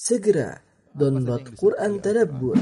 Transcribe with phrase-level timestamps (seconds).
[0.00, 0.56] Segera
[0.96, 2.56] download Quran Tadabbur,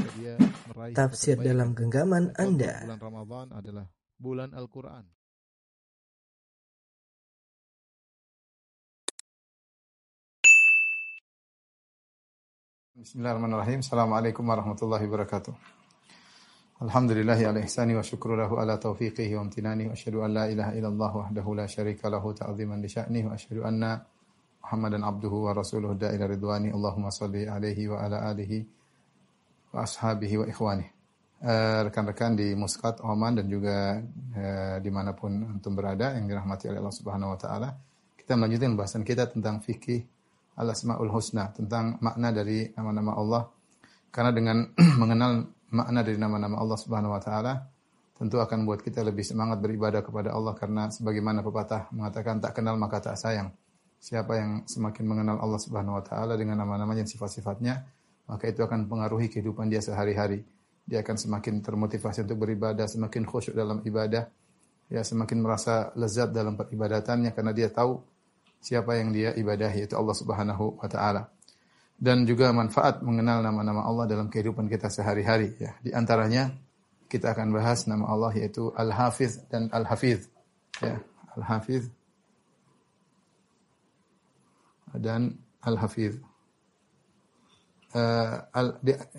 [0.91, 2.83] tafsir dalam genggaman Anda.
[2.83, 3.85] Bulan Ramadan adalah
[4.19, 5.07] bulan Al-Quran.
[12.99, 13.87] Bismillahirrahmanirrahim.
[13.87, 15.55] Assalamualaikum warahmatullahi wabarakatuh.
[16.83, 20.75] Alhamdulillahi ala ihsani wa syukru lahu ala taufiqihi wa amtinani wa asyhadu an la ilaha
[20.75, 24.18] illallah wahdahu la syarika lahu ta'ziman li sya'nihi wa asyhadu anna
[24.69, 28.61] Muhammadan abduhu wa rasuluhu da'ila ridwani Allahumma salli alaihi wa ala alihi
[29.73, 30.85] wa ashabihi wa ikhwani
[31.41, 33.97] uh, rekan-rekan di Muscat, Oman dan juga
[34.37, 37.69] uh, di mana pun antum berada yang dirahmati oleh Allah Subhanahu wa taala.
[38.13, 40.05] Kita melanjutkan bahasan kita tentang fikih
[40.61, 43.43] al-asmaul husna, tentang makna dari nama-nama Allah.
[44.13, 44.69] Karena dengan
[45.01, 47.53] mengenal makna dari nama-nama Allah Subhanahu wa taala
[48.19, 52.77] tentu akan buat kita lebih semangat beribadah kepada Allah karena sebagaimana pepatah mengatakan tak kenal
[52.77, 53.49] maka tak sayang.
[53.99, 57.83] Siapa yang semakin mengenal Allah Subhanahu wa taala dengan nama-namanya dan sifat-sifatnya,
[58.31, 60.39] maka itu akan mempengaruhi kehidupan dia sehari-hari.
[60.87, 64.31] Dia akan semakin termotivasi untuk beribadah, semakin khusyuk dalam ibadah,
[64.87, 67.99] ya semakin merasa lezat dalam peribadatannya karena dia tahu
[68.63, 71.27] siapa yang dia ibadahi yaitu Allah Subhanahu wa taala.
[71.99, 75.75] Dan juga manfaat mengenal nama-nama Allah dalam kehidupan kita sehari-hari ya.
[75.83, 76.55] Di antaranya
[77.11, 80.31] kita akan bahas nama Allah yaitu Al-Hafiz dan Al-Hafiz.
[80.79, 81.03] Ya,
[81.35, 81.98] Al-Hafiz
[84.95, 86.17] dan Al-Hafiz.
[87.89, 88.45] Uh,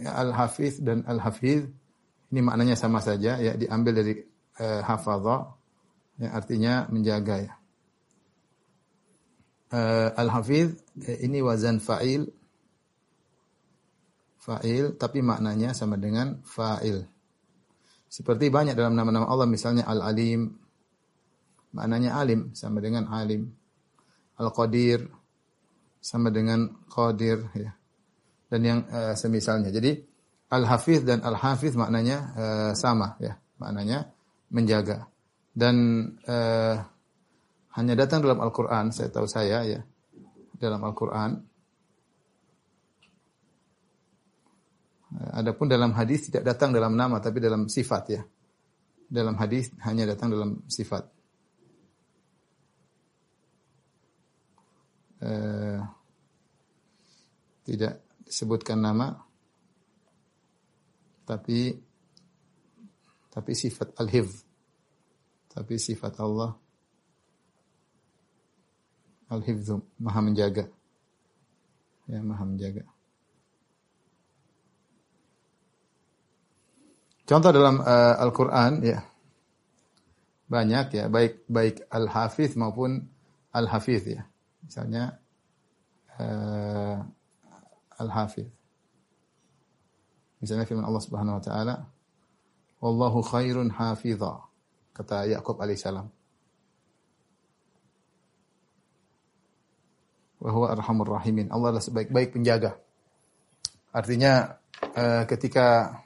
[0.07, 1.67] Al-Hafiz dan Al-Hafiz
[2.31, 4.15] ini maknanya sama saja ya diambil dari
[4.63, 5.51] uh, hafadha
[6.23, 7.53] yang artinya menjaga ya.
[9.71, 10.75] Uh, Al-Hafiz
[11.23, 12.31] ini wazan fa'il
[14.39, 17.07] fa'il tapi maknanya sama dengan fa'il.
[18.11, 20.61] Seperti banyak dalam nama-nama Allah misalnya Al-Alim
[21.71, 23.51] maknanya alim sama dengan alim.
[24.39, 25.07] Al-Qadir
[26.01, 27.71] sama dengan qadir ya.
[28.51, 29.71] Dan yang uh, semisalnya.
[29.71, 29.95] Jadi
[30.51, 34.11] al-hafiz dan al-hafiz maknanya uh, sama ya, maknanya
[34.51, 35.07] menjaga.
[35.55, 35.77] Dan
[36.27, 36.77] uh,
[37.79, 39.81] hanya datang dalam Al-Qur'an, saya tahu saya ya.
[40.59, 41.51] Dalam Al-Qur'an
[45.11, 48.23] Adapun dalam hadis tidak datang dalam nama tapi dalam sifat ya.
[49.11, 51.03] Dalam hadis hanya datang dalam sifat.
[55.21, 55.81] Eh,
[57.69, 59.21] tidak disebutkan nama
[61.29, 61.77] tapi
[63.29, 64.49] tapi sifat al-hifz
[65.53, 66.57] tapi sifat Allah.
[69.29, 70.65] Al-hifz maha menjaga.
[72.09, 72.89] Ya maha menjaga.
[77.29, 79.05] Contoh dalam uh, Al-Qur'an ya.
[80.49, 81.05] Banyak ya.
[81.13, 83.05] Baik baik al-hafiz maupun
[83.53, 84.30] al-hafiz ya
[84.71, 85.19] Misalnya
[86.15, 87.03] uh,
[87.99, 88.47] Al-Hafiz.
[90.39, 91.75] Misalnya firman Allah Subhanahu wa taala,
[92.79, 94.47] "Wallahu khairun hafiza."
[94.95, 96.07] Kata Yakub alaihissalam.
[100.39, 101.51] Wa huwa arhamur rahimin.
[101.51, 102.79] Allah adalah sebaik-baik penjaga.
[103.91, 104.55] Artinya
[104.95, 105.99] uh, ketika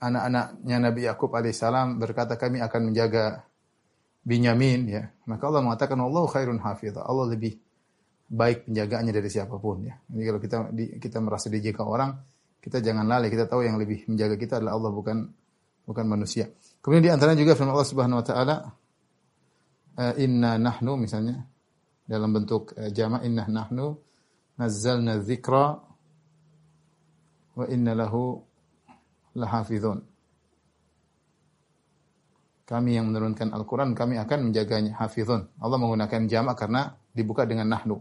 [0.00, 3.49] anak-anaknya Nabi Yakub alaihissalam berkata kami akan menjaga
[4.20, 5.02] Binyamin ya.
[5.26, 7.04] Maka Allah mengatakan Allah khairun hafizah.
[7.04, 7.56] Allah lebih
[8.30, 9.96] baik penjagaannya dari siapa pun ya.
[10.06, 12.10] Jadi kalau kita di, kita merasa dijaga orang,
[12.60, 15.18] kita jangan lalai, kita tahu yang lebih menjaga kita adalah Allah bukan
[15.88, 16.46] bukan manusia.
[16.78, 18.56] Kemudian di antaranya juga firman Allah Subhanahu wa taala
[19.98, 21.42] uh, inna nahnu misalnya
[22.06, 23.98] dalam bentuk uh, jama' inna nahnu
[24.60, 25.66] nazzalna dzikra
[27.56, 28.38] wa inna lahu
[29.34, 30.09] lahafizun
[32.70, 34.94] kami yang menurunkan Al-Quran, kami akan menjaganya.
[34.94, 35.50] Hafizun.
[35.58, 37.98] Allah menggunakan jamak karena dibuka dengan nahnu.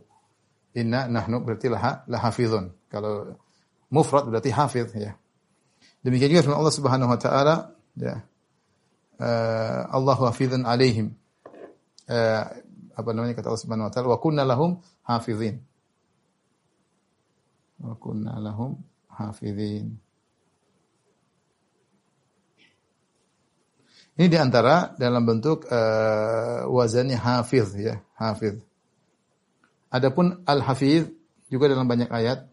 [0.77, 2.69] Inna nahnu berarti laha, lahafizun.
[2.85, 3.33] Kalau
[3.89, 4.93] mufrad berarti hafiz.
[4.93, 5.17] Ya.
[6.05, 7.55] Demikian juga firman Allah Subhanahu Wa Taala.
[7.97, 8.21] Ya.
[9.17, 11.17] Uh, Allahu hafizun alaihim.
[12.05, 12.45] Uh,
[12.93, 14.07] apa namanya kata Allah Subhanahu Wa Taala.
[14.13, 15.65] Wa kunna lahum hafizin.
[17.81, 18.77] Wa kunna lahum
[19.09, 19.97] hafizin.
[24.19, 28.59] Ini di antara dalam bentuk uh, wazannya hafiz ya, hafiz.
[29.87, 31.07] Adapun al-hafiz
[31.47, 32.43] juga dalam banyak ayat.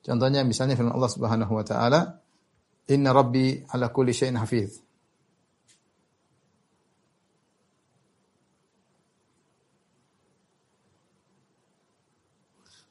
[0.00, 2.16] Contohnya misalnya firman Allah Subhanahu wa taala,
[2.88, 4.80] "Inna rabbi ala kulli syai'in hafiz."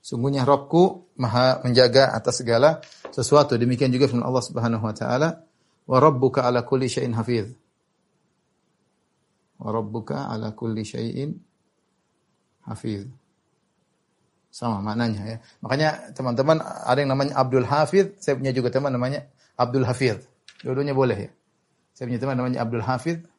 [0.10, 2.82] Sungguhnya Rabbku maha menjaga atas segala
[3.14, 3.54] sesuatu.
[3.54, 5.46] Demikian juga firman Allah Subhanahu wa taala,
[5.86, 7.46] "Wa rabbuka ala kulli syai'in hafiz."
[9.62, 11.38] Wa rabbuka ala kulli syai'in
[12.66, 13.06] hafiz.
[14.50, 15.38] Sama maknanya ya.
[15.62, 19.30] Makanya teman-teman ada yang namanya Abdul Hafid, saya punya juga teman namanya
[19.62, 20.26] Abdul Hafid.
[20.66, 21.32] Dua-duanya boleh ya.
[21.94, 23.30] Saya punya teman namanya Abdul Hafid,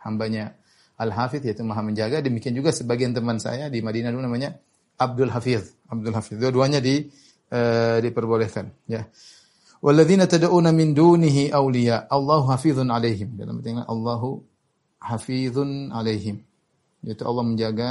[0.00, 0.56] hambanya
[0.96, 2.24] Al Hafid yaitu Maha menjaga.
[2.24, 4.56] Demikian juga sebagian teman saya di Madinah dulu namanya
[4.98, 5.78] Abdul Hafiz.
[5.86, 6.36] Abdul Hafiz.
[6.36, 7.06] Dua-duanya di
[7.54, 9.06] uh, diperbolehkan ya.
[9.78, 13.38] Walladzina tad'una min dunihi awliya Allahu hafizun alaihim.
[13.38, 14.42] Dalam artinya Allahu
[14.98, 16.42] hafizun alaihim.
[17.06, 17.90] Yaitu Allah menjaga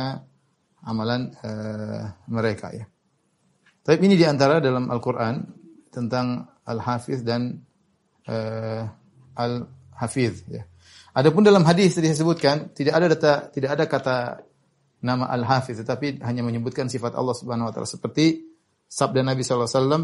[0.84, 2.86] amalan uh, mereka ya.
[3.88, 5.48] Tapi ini di antara dalam Al-Quran
[5.88, 7.64] tentang Al-Hafiz dan
[8.28, 8.84] uh,
[9.32, 10.68] Al-Hafiz ya.
[11.16, 14.16] Adapun dalam hadis tadi disebutkan tidak ada data tidak ada kata
[15.08, 18.44] nama Al-Hafiz tetapi hanya menyebutkan sifat Allah Subhanahu wa taala seperti
[18.92, 20.04] sabda Nabi sallallahu alaihi wasallam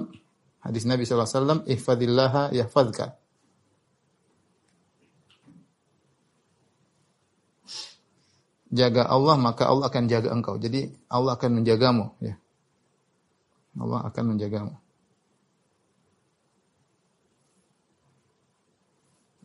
[0.64, 3.20] Hadis Nabi SAW, ihfadillaha yahfadka.
[8.74, 10.56] Jaga Allah, maka Allah akan jaga engkau.
[10.58, 12.16] Jadi Allah akan menjagamu.
[12.24, 12.40] Ya.
[13.76, 14.74] Allah akan menjagamu.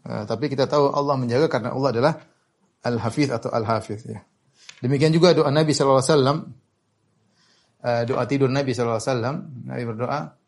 [0.09, 2.15] Uh, tapi kita tahu Allah menjaga karena Allah adalah
[2.87, 4.07] Al-Hafiz atau Al-Hafiz.
[4.07, 4.23] Ya.
[4.79, 6.39] Demikian juga doa Nabi SAW, uh,
[7.83, 8.99] eh, doa tidur Nabi SAW,
[9.67, 10.39] Nabi berdoa,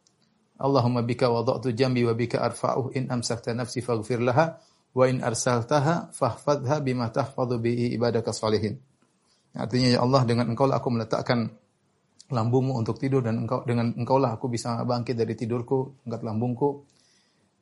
[0.61, 2.93] Allahumma bika wada'tu jambi wa bika arfa'uh.
[2.93, 4.61] In amsakta nafsi faghfir laha
[4.93, 8.77] wa in arsaltaha fahfadha bima tahfadhu bihi ibadaka salihin.
[9.57, 11.49] Artinya ya Allah dengan engkau lah aku meletakkan
[12.31, 16.87] lambungmu untuk tidur dan engkau dengan engkau lah aku bisa bangkit dari tidurku, angkat lambungku.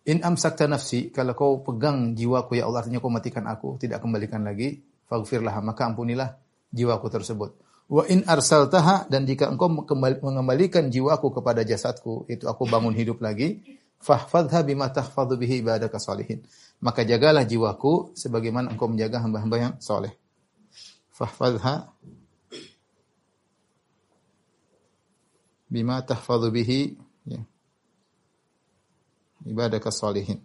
[0.09, 4.41] In amsakta nafsi, kalau kau pegang jiwaku ya Allah artinya kau matikan aku, tidak kembalikan
[4.41, 7.57] lagi, faghfir laha, maka ampunilah jiwaku tersebut.
[7.89, 9.73] Wa in arsaltaha dan jika engkau
[10.21, 13.65] mengembalikan jiwaku kepada jasadku, itu aku bangun hidup lagi,
[13.97, 16.45] fahfadha bima tahfadhu bihi ibadaka salihin.
[16.85, 20.13] Maka jagalah jiwaku sebagaimana engkau menjaga hamba-hamba yang soleh.
[21.17, 21.89] Fahfadha
[25.69, 27.41] bima tahfadhu bihi ya.
[29.49, 30.45] ibadaka salihin.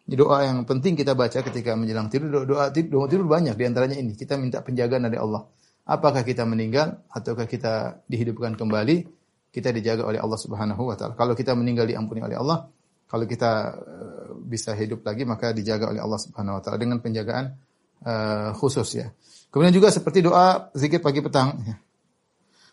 [0.15, 2.43] doa yang penting kita baca ketika menjelang tidur.
[2.43, 4.15] Doa, doa, doa tidur banyak di antaranya ini.
[4.15, 5.47] Kita minta penjagaan dari Allah.
[5.87, 9.07] Apakah kita meninggal ataukah kita dihidupkan kembali?
[9.51, 11.13] Kita dijaga oleh Allah Subhanahu wa taala.
[11.19, 12.71] Kalau kita meninggal diampuni oleh Allah,
[13.11, 17.45] kalau kita uh, bisa hidup lagi maka dijaga oleh Allah Subhanahu wa taala dengan penjagaan
[18.07, 19.11] uh, khusus ya.
[19.51, 21.59] Kemudian juga seperti doa zikir pagi petang.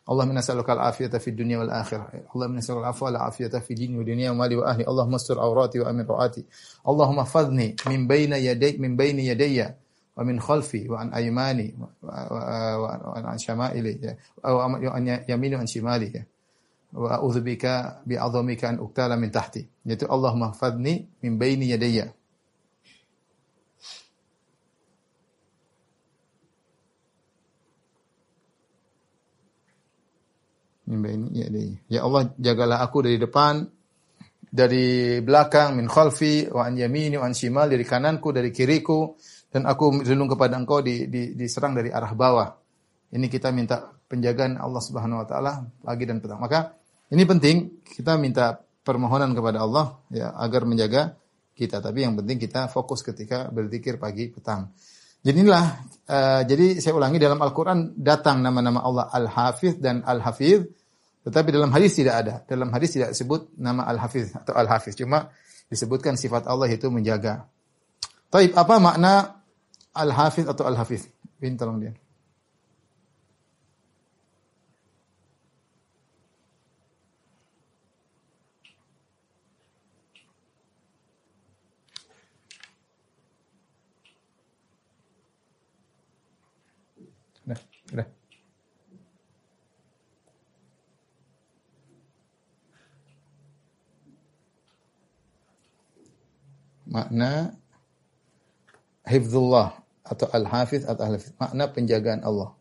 [0.09, 2.09] Allahumma nas'aluka al-afiyata fid dunya wal akhirah.
[2.33, 4.85] Allahumma nas'aluka al-afwa wal afiyata fid dini wa dunya wa mali wa ahli.
[4.89, 6.43] Allahumma astur awrati wa amin rawati.
[6.81, 9.77] Allahumma fadni min baina yaday min baini yadayya
[10.17, 14.17] wa min khalfi wa an aymani wa an syama'ili ya.
[14.41, 14.65] Wa
[14.97, 16.25] an yamini wa an shimali ya.
[16.97, 19.69] Wa a'udzu bika bi 'azamika an uktala min tahti.
[19.85, 22.17] Yaitu Allahumma fadni min baini yadayya
[31.37, 31.47] Ya,
[31.89, 33.69] ya Allah jagalah aku dari depan,
[34.49, 39.13] dari belakang, min khalfi, wa an yamini, wa an shimal, dari kananku, dari kiriku,
[39.53, 42.49] dan aku berlindung kepada engkau di, di, diserang dari arah bawah.
[43.13, 45.53] Ini kita minta penjagaan Allah Subhanahu wa taala
[45.85, 46.41] pagi dan petang.
[46.41, 46.73] Maka
[47.13, 51.17] ini penting kita minta permohonan kepada Allah ya agar menjaga
[51.53, 51.85] kita.
[51.85, 54.73] Tapi yang penting kita fokus ketika berzikir pagi petang.
[55.29, 55.65] Jadi inilah
[56.09, 60.65] uh, jadi saya ulangi dalam Al-Qur'an datang nama-nama Allah Al-Hafiz dan Al-Hafiz
[61.21, 62.35] tetapi dalam hadis tidak ada.
[62.49, 64.97] Dalam hadis tidak disebut nama Al-Hafiz atau Al-Hafiz.
[64.97, 65.29] Cuma
[65.69, 67.45] disebutkan sifat Allah itu menjaga.
[68.33, 69.45] Taib, apa makna
[69.93, 71.05] Al-Hafiz atau Al-Hafiz?
[71.37, 71.93] Bin tolong dia.
[87.49, 87.61] Nah,
[87.93, 88.09] udah.
[96.89, 97.53] Makna
[99.05, 101.37] hifzullah atau al-hafiz atau al-hafiz.
[101.37, 102.57] Makna penjagaan Allah.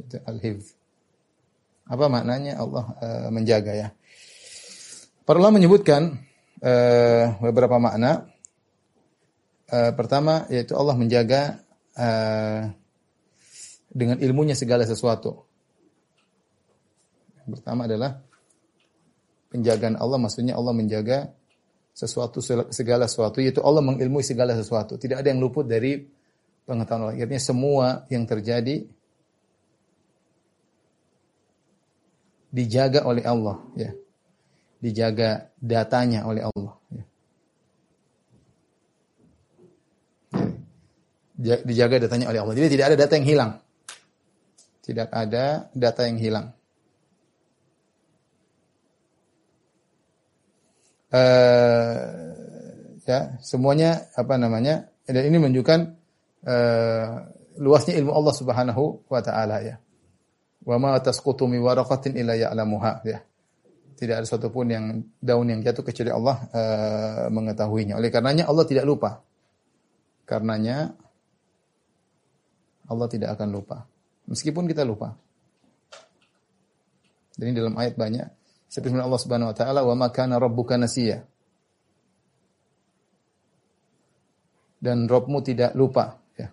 [0.00, 0.72] Itu al-hifz.
[1.88, 3.88] Apa maknanya Allah uh, menjaga ya?
[5.24, 6.20] Para ulama menyebutkan
[6.64, 8.28] uh, beberapa makna.
[9.68, 11.60] Uh, pertama yaitu Allah menjaga
[11.92, 12.72] uh,
[13.92, 15.44] dengan ilmunya segala sesuatu.
[17.44, 18.27] Yang pertama adalah
[19.48, 21.32] penjagaan Allah maksudnya Allah menjaga
[21.96, 22.38] sesuatu
[22.70, 24.94] segala sesuatu yaitu Allah mengilmui segala sesuatu.
[24.94, 25.98] Tidak ada yang luput dari
[26.62, 27.16] pengetahuan Allah.
[27.18, 28.86] Akhirnya semua yang terjadi
[32.54, 33.90] dijaga oleh Allah ya.
[34.78, 37.04] Dijaga datanya oleh Allah ya.
[41.38, 42.54] Ja- Dijaga datanya oleh Allah.
[42.54, 43.52] Jadi tidak ada data yang hilang.
[44.86, 46.46] Tidak ada data yang hilang.
[51.08, 52.00] Eh,
[53.08, 54.92] ya, semuanya apa namanya?
[55.08, 55.80] Dan ini menunjukkan
[56.44, 57.06] eh,
[57.56, 59.80] luasnya ilmu Allah Subhanahu wa taala ya.
[60.68, 63.24] Wa ma tasqutu min waraqatin illa ya'lamuha ya.
[63.98, 64.84] Tidak ada satupun yang
[65.18, 67.96] daun yang jatuh kecuali Allah eh, mengetahuinya.
[67.96, 69.24] Oleh karenanya Allah tidak lupa.
[70.28, 70.92] Karenanya
[72.88, 73.88] Allah tidak akan lupa.
[74.28, 75.16] Meskipun kita lupa.
[77.40, 78.37] Ini dalam ayat banyak.
[78.68, 81.24] Seperti Allah Subhanahu wa taala, "Wa ma kana rabbuka nasiya."
[84.78, 86.46] Dan Rabbmu tidak lupa, ya.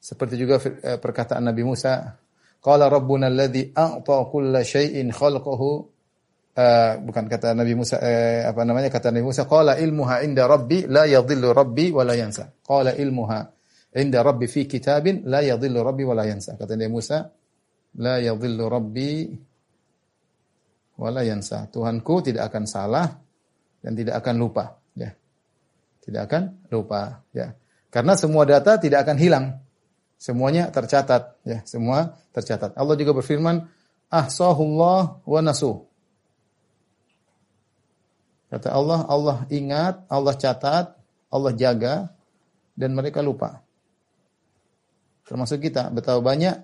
[0.00, 2.16] Seperti juga eh, perkataan Nabi Musa,
[2.62, 6.00] "Qala rabbuna alladhi a'ta kulla syai'in khalqahu"
[6.50, 10.82] Eh, bukan kata Nabi Musa eh, apa namanya kata Nabi Musa qala ilmuha inda rabbi
[10.90, 13.46] la yadhillu rabbi wa la yansa qala ilmuha
[13.94, 17.32] inda rabbi fi kitabin la yadhillu rabbi wa la yansa kata Nabi Musa
[18.02, 19.30] la yadhillu rabbi
[21.00, 21.64] wala yansa.
[21.72, 23.08] Tuhanku tidak akan salah
[23.80, 25.16] dan tidak akan lupa, ya.
[26.04, 27.56] Tidak akan lupa, ya.
[27.88, 29.46] Karena semua data tidak akan hilang.
[30.20, 31.64] Semuanya tercatat, ya.
[31.64, 32.76] Semua tercatat.
[32.76, 33.64] Allah juga berfirman,
[34.12, 35.88] "Ahsahullah wa nasuh."
[38.52, 40.92] Kata Allah, Allah ingat, Allah catat,
[41.32, 42.12] Allah jaga
[42.76, 43.64] dan mereka lupa.
[45.24, 46.58] Termasuk kita, betapa banyak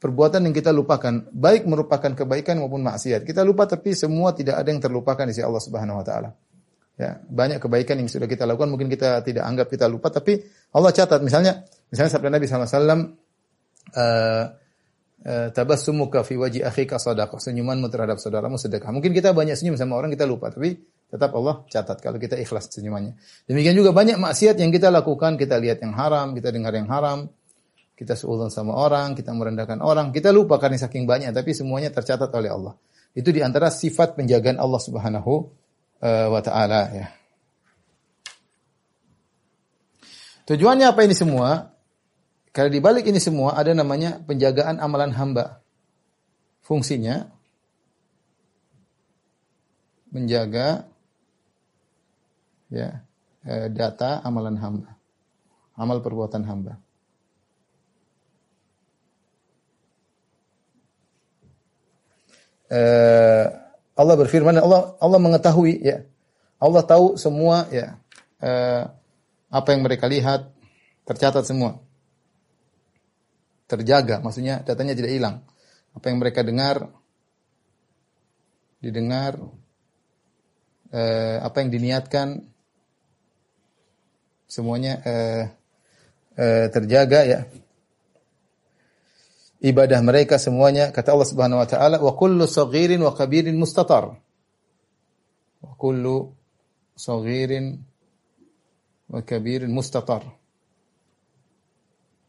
[0.00, 3.28] perbuatan yang kita lupakan, baik merupakan kebaikan maupun maksiat.
[3.28, 6.32] Kita lupa tapi semua tidak ada yang terlupakan di sisi Allah Subhanahu wa taala.
[6.96, 10.36] Ya, banyak kebaikan yang sudah kita lakukan mungkin kita tidak anggap kita lupa tapi
[10.76, 13.00] Allah catat misalnya misalnya sabda Nabi sallallahu alaihi wasallam
[13.96, 14.44] uh,
[15.24, 18.92] uh, tabassumuka fi wajhi akhika sadaqah senyumanmu terhadap saudaramu sedekah.
[18.92, 20.76] Mungkin kita banyak senyum sama orang kita lupa tapi
[21.08, 23.16] tetap Allah catat kalau kita ikhlas senyumannya.
[23.48, 27.32] Demikian juga banyak maksiat yang kita lakukan, kita lihat yang haram, kita dengar yang haram,
[28.00, 32.32] kita seuzon sama orang, kita merendahkan orang, kita lupa karena saking banyak, tapi semuanya tercatat
[32.32, 32.72] oleh Allah.
[33.12, 35.32] Itu di antara sifat penjagaan Allah Subhanahu
[36.00, 36.80] uh, wa Ta'ala.
[36.96, 37.12] Ya.
[40.48, 41.76] Tujuannya apa ini semua?
[42.56, 45.60] Karena di balik ini semua ada namanya penjagaan amalan hamba.
[46.64, 47.28] Fungsinya
[50.08, 50.88] menjaga
[52.72, 53.04] ya
[53.68, 54.96] data amalan hamba,
[55.76, 56.80] amal perbuatan hamba.
[62.70, 63.44] Uh,
[63.98, 66.06] Allah berfirman Allah Allah mengetahui ya.
[66.56, 67.98] Allah tahu semua ya.
[68.40, 68.88] Uh,
[69.50, 70.48] apa yang mereka lihat
[71.04, 71.82] tercatat semua.
[73.66, 75.42] Terjaga maksudnya datanya tidak hilang.
[75.92, 76.88] Apa yang mereka dengar
[78.80, 79.36] didengar
[80.94, 82.48] uh, apa yang diniatkan
[84.48, 85.44] semuanya uh,
[86.40, 87.40] uh, terjaga ya
[89.60, 94.16] ibadah mereka semuanya kata Allah Subhanahu wa taala wa kullu saghirin wa kabirin mustatar.
[95.60, 96.32] Wa kullu
[96.96, 97.76] saghirin
[99.12, 100.24] wa kabirin mustatar.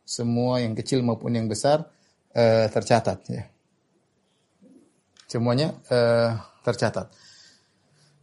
[0.03, 1.87] Semua yang kecil maupun yang besar
[2.35, 3.47] uh, tercatat ya.
[5.31, 6.35] Semuanya uh,
[6.67, 7.07] tercatat.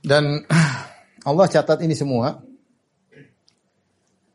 [0.04, 0.44] Dan
[1.28, 2.44] Allah catat ini semua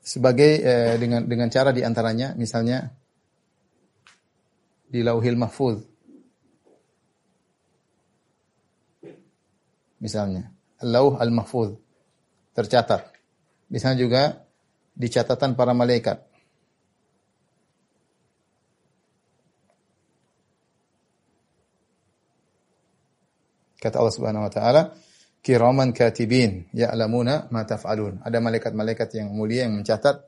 [0.01, 3.02] sebagai uh, dengan dengan cara di antaranya misalnya
[4.93, 5.81] di Lauhil Mahfuz.
[9.97, 10.53] Misalnya,
[10.85, 11.73] Lauh Al-Mahfuz
[12.53, 13.09] tercatat.
[13.73, 14.23] Misalnya juga
[14.93, 16.21] di catatan para malaikat.
[23.81, 24.81] Kata Allah Subhanahu wa taala,
[25.41, 28.21] kiraman katibin ya'lamuna ma taf'alun.
[28.21, 30.23] Ada malaikat-malaikat yang mulia yang mencatat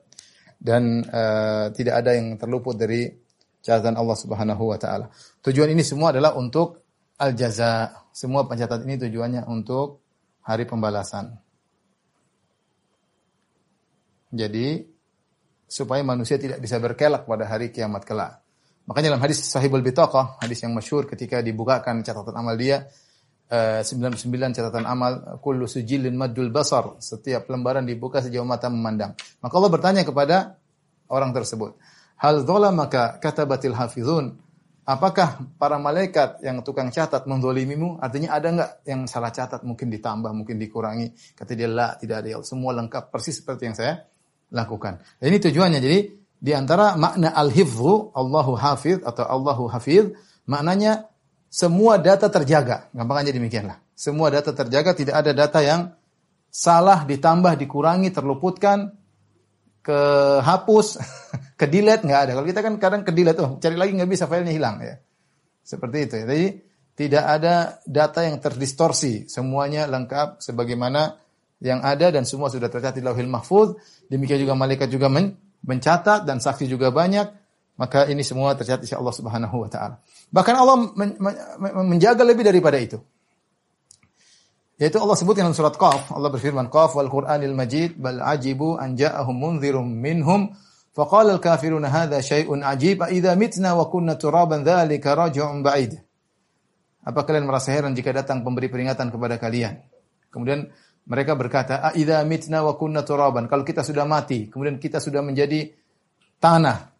[0.56, 3.25] dan uh, tidak ada yang terluput dari
[3.66, 5.10] catatan Allah Subhanahu wa taala.
[5.42, 6.86] Tujuan ini semua adalah untuk
[7.18, 8.06] al jaza.
[8.14, 10.06] Semua pencatat ini tujuannya untuk
[10.46, 11.34] hari pembalasan.
[14.30, 14.86] Jadi
[15.66, 18.38] supaya manusia tidak bisa berkelak pada hari kiamat kelak.
[18.86, 22.86] Makanya dalam hadis Sahibul Bitaqah, hadis yang masyhur ketika dibukakan catatan amal dia,
[23.46, 29.54] 99 eh, catatan amal kullu sujilin madul basar setiap lembaran dibuka sejauh mata memandang maka
[29.54, 30.58] Allah bertanya kepada
[31.06, 31.78] orang tersebut
[32.16, 34.40] Hal maka kata batil hafizun.
[34.86, 37.98] Apakah para malaikat yang tukang catat mendolimimu?
[37.98, 39.66] Artinya ada enggak yang salah catat?
[39.66, 41.10] Mungkin ditambah, mungkin dikurangi.
[41.34, 42.38] Kata dia, lah, tidak ada.
[42.46, 44.06] Semua lengkap persis seperti yang saya
[44.54, 45.02] lakukan.
[45.18, 45.82] Dan ini tujuannya.
[45.82, 45.98] Jadi,
[46.38, 50.06] di antara makna al-hifzu, Allahu hafiz atau Allahu hafiz,
[50.46, 51.10] maknanya
[51.50, 52.86] semua data terjaga.
[52.94, 53.82] Gampang aja demikianlah.
[53.98, 55.98] Semua data terjaga, tidak ada data yang
[56.46, 58.94] salah, ditambah, dikurangi, terluputkan,
[59.86, 60.86] kehapus,
[61.60, 62.30] ke delete nggak ada.
[62.34, 64.98] Kalau kita kan kadang ke delete tuh, cari lagi nggak bisa filenya hilang ya.
[65.62, 66.14] Seperti itu.
[66.18, 66.24] Ya.
[66.26, 66.46] Jadi
[66.96, 67.54] tidak ada
[67.86, 71.22] data yang terdistorsi, semuanya lengkap sebagaimana
[71.62, 73.78] yang ada dan semua sudah tercatat di Lauhil Mahfuz.
[74.10, 77.46] Demikian juga malaikat juga men mencatat dan saksi juga banyak.
[77.76, 80.00] Maka ini semua tercatat di Allah Subhanahu wa taala.
[80.32, 81.34] Bahkan Allah men men
[81.84, 82.96] menjaga lebih daripada itu.
[84.76, 88.92] Yaitu Allah sebut dalam surat Qaf, Allah berfirman, "Qaf wal Qur'anil Majid bal ajibu an
[88.92, 90.52] ja'ahum munzirum minhum
[90.92, 95.96] faqala al kafiruna hadha syai'un ajib idza mitna wa kunna turaban dzalika raj'un ba'id."
[97.08, 99.80] Apa kalian merasa heran jika datang pemberi peringatan kepada kalian?
[100.28, 100.68] Kemudian
[101.08, 105.24] mereka berkata, "A idza mitna wa kunna turaban." Kalau kita sudah mati, kemudian kita sudah
[105.24, 105.72] menjadi
[106.36, 106.92] tanah.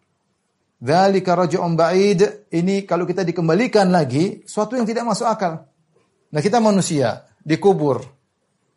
[0.81, 2.49] Dzalika raj'un ba'id.
[2.49, 5.69] Ini kalau kita dikembalikan lagi, suatu yang tidak masuk akal.
[6.33, 8.03] Nah, kita manusia, dikubur.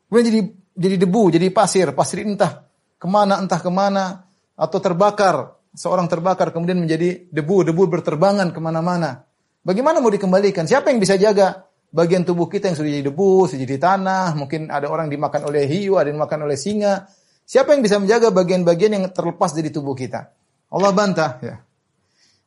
[0.07, 0.41] Kemudian jadi
[0.79, 5.59] jadi debu, jadi pasir, pasir entah ke mana, entah ke mana, atau terbakar.
[5.71, 9.27] Seorang terbakar kemudian menjadi debu, debu berterbangan ke mana-mana.
[9.63, 10.67] Bagaimana mau dikembalikan?
[10.67, 14.71] Siapa yang bisa jaga bagian tubuh kita yang sudah jadi debu, sudah jadi tanah, mungkin
[14.71, 17.07] ada orang dimakan oleh hiu, ada yang dimakan oleh singa.
[17.47, 20.31] Siapa yang bisa menjaga bagian-bagian yang terlepas dari tubuh kita?
[20.71, 21.59] Allah bantah ya.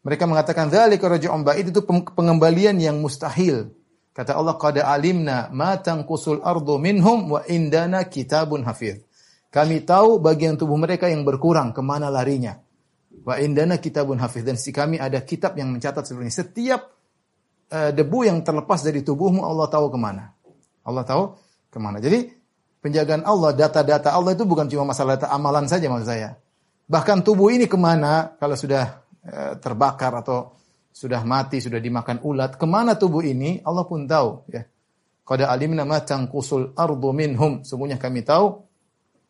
[0.03, 3.71] Mereka mengatakan dzalika raj'un ba'id itu pengembalian yang mustahil.
[4.13, 9.01] Kata Allah, qad alimna ma tanqusul ardu minhum wa indana kitabun hafiz.
[9.49, 12.61] Kami tahu bagian tubuh mereka yang berkurang, ke mana larinya.
[13.25, 14.45] Wa indana kitabun hafiz.
[14.45, 16.45] Dan si kami ada kitab yang mencatat sebenarnya.
[16.45, 16.81] Setiap
[17.73, 20.29] uh, debu yang terlepas dari tubuhmu, Allah tahu ke mana.
[20.85, 21.23] Allah tahu
[21.73, 21.97] ke mana.
[21.97, 22.29] Jadi,
[22.85, 26.37] penjagaan Allah, data-data Allah itu bukan cuma masalah data amalan saja maksud saya.
[26.85, 30.53] Bahkan tubuh ini ke mana, kalau sudah uh, terbakar atau
[30.93, 33.59] sudah mati, sudah dimakan ulat, ke mana tubuh ini?
[33.65, 34.45] Allah pun tahu.
[34.53, 34.69] Ya.
[35.25, 37.65] Qad alimna ma tanqusul ardu minhum.
[37.65, 38.61] Sungguhnya kami tahu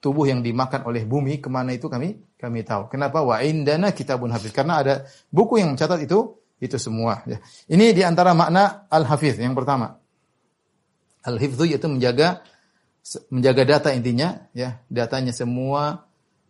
[0.03, 2.91] tubuh yang dimakan oleh bumi ke mana itu kami kami tahu.
[2.91, 3.23] Kenapa?
[3.23, 4.51] Wa indana kitabun hafiz.
[4.51, 4.93] Karena ada
[5.31, 7.23] buku yang mencatat itu itu semua.
[7.23, 7.39] Ya.
[7.71, 9.95] Ini di antara makna al-hafiz yang pertama.
[11.23, 12.43] Al-hifzu yaitu menjaga
[13.31, 16.07] menjaga data intinya ya datanya semua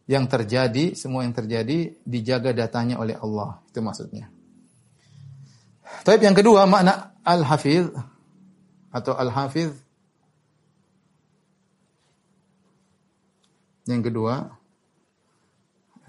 [0.09, 4.32] yang terjadi semua yang terjadi dijaga datanya oleh Allah itu maksudnya
[6.03, 7.87] Taib yang kedua makna al-hafiz
[8.91, 9.71] atau al-hafiz
[13.87, 14.51] yang kedua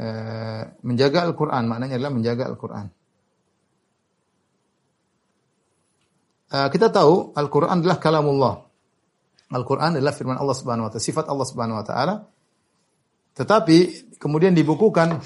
[0.02, 2.86] eh, menjaga Al-Qur'an maknanya adalah menjaga Al-Qur'an.
[6.50, 8.54] Eh, kita tahu Al-Qur'an adalah kalamullah.
[9.54, 12.14] Al-Qur'an adalah firman Allah Subhanahu wa taala, sifat Allah Subhanahu wa taala.
[13.38, 13.78] Tetapi
[14.18, 15.22] kemudian dibukukan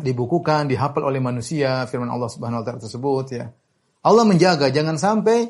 [0.00, 3.46] dibukukan, dihafal oleh manusia firman Allah Subhanahu wa taala tersebut ya.
[4.04, 5.48] Allah menjaga jangan sampai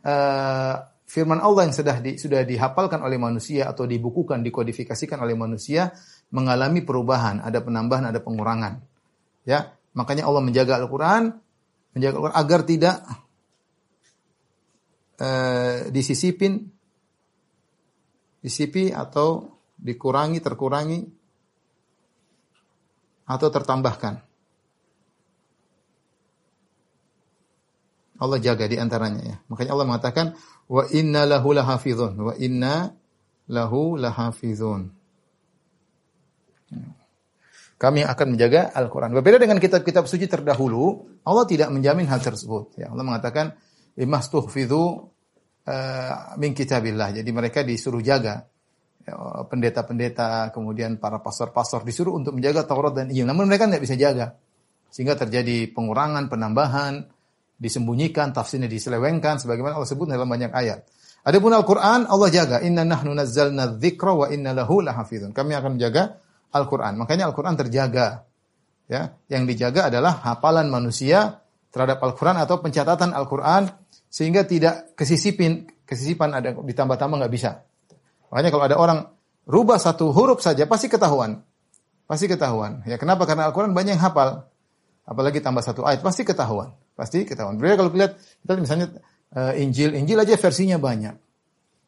[0.00, 5.92] uh, firman Allah yang sudah di, sudah dihafalkan oleh manusia atau dibukukan, dikodifikasikan oleh manusia
[6.32, 8.80] mengalami perubahan, ada penambahan, ada pengurangan.
[9.44, 11.36] Ya, makanya Allah menjaga Al-Qur'an,
[11.92, 12.96] menjaga Al-Qur'an agar tidak
[15.20, 16.72] uh, disisipin
[18.44, 21.00] disipi atau dikurangi, terkurangi
[23.24, 24.20] atau tertambahkan.
[28.24, 29.36] Allah jaga di antaranya ya.
[29.52, 30.26] Makanya Allah mengatakan
[30.66, 32.96] wa inna lahu lahafizun wa inna
[33.52, 34.88] lahu lahafizun.
[37.74, 39.12] Kami akan menjaga Al-Quran.
[39.12, 42.80] Berbeda dengan kitab-kitab suci terdahulu, Allah tidak menjamin hal tersebut.
[42.80, 43.52] Ya, Allah mengatakan,
[43.98, 44.82] imastuhfidhu
[45.68, 47.12] uh, min kitabillah.
[47.20, 48.46] Jadi mereka disuruh jaga.
[49.04, 49.14] Ya,
[49.50, 53.28] pendeta-pendeta, kemudian para pastor-pastor disuruh untuk menjaga Taurat dan Injil.
[53.28, 54.38] Namun mereka tidak bisa jaga.
[54.88, 57.04] Sehingga terjadi pengurangan, penambahan,
[57.58, 60.84] disembunyikan, tafsirnya diselewengkan sebagaimana Allah sebut dalam banyak ayat.
[61.24, 65.32] Adapun Al-Qur'an Allah jaga, inna nahnu nazzalna dzikra wa inna lahu lahafizun.
[65.32, 66.20] Kami akan menjaga
[66.52, 67.00] Al-Qur'an.
[67.00, 68.28] Makanya Al-Qur'an terjaga.
[68.84, 71.40] Ya, yang dijaga adalah hafalan manusia
[71.72, 73.72] terhadap Al-Qur'an atau pencatatan Al-Qur'an
[74.12, 77.64] sehingga tidak kesisipin, kesisipan ada ditambah-tambah nggak bisa.
[78.28, 78.98] Makanya kalau ada orang
[79.48, 81.40] rubah satu huruf saja pasti ketahuan.
[82.04, 82.84] Pasti ketahuan.
[82.84, 83.24] Ya kenapa?
[83.24, 84.44] Karena Al-Qur'an banyak yang hafal.
[85.08, 86.76] Apalagi tambah satu ayat pasti ketahuan.
[86.94, 87.58] Pasti ketahuan.
[87.58, 88.86] Berbeda kalau lihat kita misalnya
[89.34, 91.14] uh, Injil, Injil aja versinya banyak.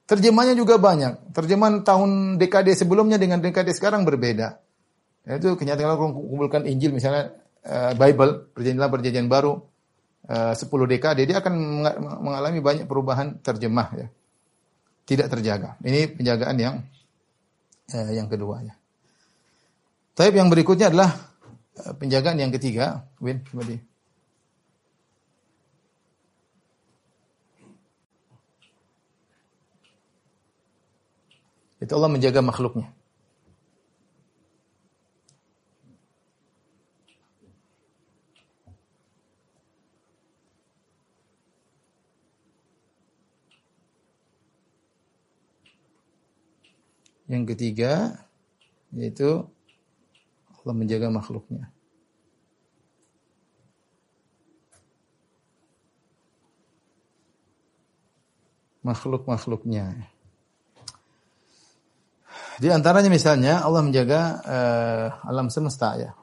[0.06, 1.34] Terjemahnya juga banyak.
[1.34, 4.58] Terjemahan tahun dekade sebelumnya dengan dekade sekarang berbeda.
[5.26, 7.34] Itu kenyataan kalau kumpulkan Injil misalnya
[7.66, 9.58] uh, Bible, perjanjian perjanjian baru,
[10.30, 11.54] uh, 10 dekade, dia akan
[12.22, 14.06] mengalami banyak perubahan terjemah ya.
[15.06, 15.78] Tidak terjaga.
[15.82, 16.74] Ini penjagaan yang
[17.94, 18.74] uh, yang kedua ya.
[20.14, 21.10] Tapi yang berikutnya adalah
[21.98, 23.06] penjagaan yang ketiga.
[23.18, 23.95] Win, kembali.
[31.87, 32.90] Itu Allah menjaga makhluknya.
[47.31, 48.18] Yang ketiga
[48.90, 49.46] yaitu
[50.59, 51.70] Allah menjaga makhluknya.
[58.83, 60.15] Makhluk-makhluknya.
[62.56, 66.16] Di antaranya misalnya Allah menjaga uh, alam semesta ya.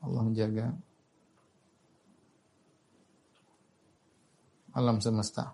[0.00, 0.72] Allah menjaga
[4.74, 5.52] alam semesta.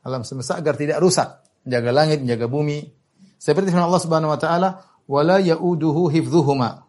[0.00, 1.28] Alam semesta agar tidak rusak,
[1.66, 2.88] menjaga langit, menjaga bumi.
[3.36, 4.68] Seperti firman Allah Subhanahu wa taala,
[5.04, 6.88] "Wala yauduhu hifdhuhuma."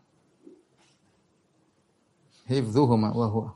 [2.47, 3.49] Hifdhuhuma wa huwa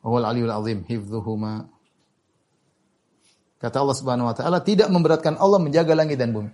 [0.00, 1.68] wa huwal aliyul azim, hifdhuhuma.
[3.58, 6.50] Kata Allah Subhanahu wa taala, tidak memberatkan Allah menjaga langit dan bumi.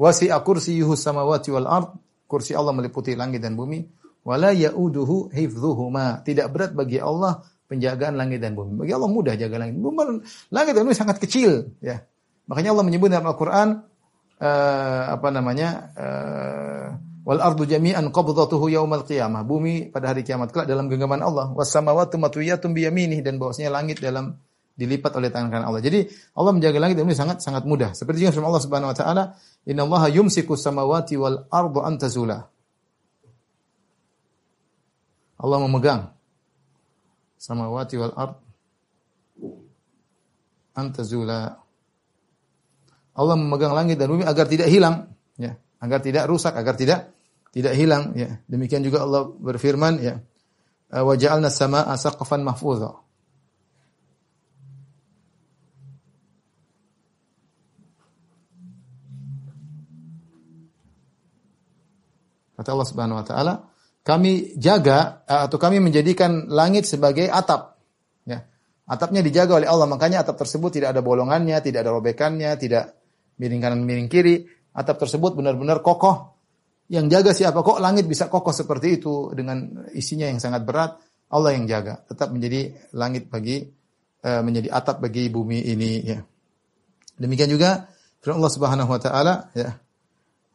[0.00, 1.88] Wasi'a kursiyyuhu samawati wal ard.
[2.26, 3.86] Kursi Allah meliputi langit dan bumi.
[4.26, 6.26] Wala ya'uduhu hifdhuhuma.
[6.26, 8.82] Tidak berat bagi Allah penjagaan langit dan bumi.
[8.82, 9.78] Bagi Allah mudah jaga langit.
[9.78, 12.02] Bumi, langit dan bumi sangat kecil, ya.
[12.50, 13.68] Makanya Allah menyebut dalam Al-Qur'an
[14.38, 15.68] uh, apa namanya?
[15.94, 16.86] Uh,
[17.26, 19.42] wal ardu jami'an qabdatuhu yaumal qiyamah.
[19.42, 21.50] Bumi pada hari kiamat kelak dalam genggaman Allah.
[21.54, 24.38] Was samawati matwiyatun biyaminih dan bahwasanya langit dalam
[24.76, 25.80] dilipat oleh tangan kanan Allah.
[25.80, 26.04] Jadi
[26.36, 27.96] Allah menjaga langit dan bumi sangat sangat mudah.
[27.96, 29.24] Seperti juga firman Allah Subhanahu wa taala,
[29.64, 32.44] "Inna yumsiku samawati wal ardu an tazula."
[35.40, 36.12] Allah memegang
[37.40, 38.36] samawati wal ard
[40.76, 41.56] an tazula.
[43.16, 45.08] Allah memegang langit dan bumi agar tidak hilang,
[45.40, 47.16] ya, agar tidak rusak, agar tidak
[47.48, 48.36] tidak hilang, ya.
[48.44, 50.20] Demikian juga Allah berfirman, ya,
[50.92, 53.05] "Wa ja'alna as-samaa'a saqfan mahfuzah."
[62.56, 63.54] Kata Allah Subhanahu wa taala,
[64.00, 67.76] kami jaga eh, atau kami menjadikan langit sebagai atap.
[68.24, 68.48] Ya.
[68.88, 72.96] Atapnya dijaga oleh Allah, makanya atap tersebut tidak ada bolongannya, tidak ada robekannya, tidak
[73.36, 74.48] miring kanan miring kiri.
[74.76, 76.36] Atap tersebut benar-benar kokoh.
[76.86, 81.00] Yang jaga siapa kok langit bisa kokoh seperti itu dengan isinya yang sangat berat?
[81.32, 82.06] Allah yang jaga.
[82.06, 83.66] Tetap menjadi langit bagi
[84.22, 86.22] uh, menjadi atap bagi bumi ini ya.
[87.16, 87.90] Demikian juga
[88.22, 89.70] firman Allah Subhanahu wa taala ya.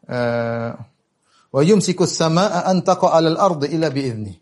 [0.08, 0.72] Uh,
[1.52, 4.40] Wa yumsiku as-samaa'a an taqa 'alal ardi illa bi'idznih.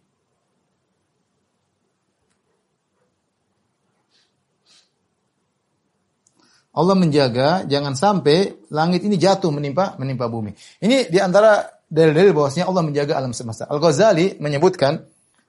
[6.80, 10.54] Allah menjaga jangan sampai langit ini jatuh menimpa menimpa bumi.
[10.80, 13.66] Ini di antara dalil-dalil bahwasanya Allah menjaga alam semesta.
[13.66, 15.04] Al-Ghazali menyebutkan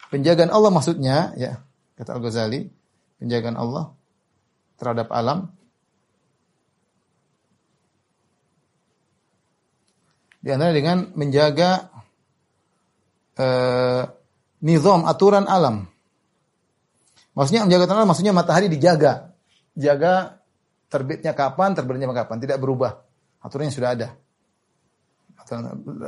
[0.08, 1.60] penjagaan Allah maksudnya ya,
[1.94, 2.66] kata Al-Ghazali,
[3.20, 3.92] penjagaan Allah
[4.80, 5.52] terhadap alam
[10.40, 11.92] Di antara dengan menjaga
[13.36, 14.02] uh,
[14.64, 15.84] nizam aturan alam.
[17.36, 19.36] Maksudnya menjaga aturan maksudnya matahari dijaga.
[19.76, 20.40] Jaga
[20.90, 23.00] terbitnya kapan, terbitnya kapan, tidak berubah.
[23.40, 24.08] Aturannya sudah ada.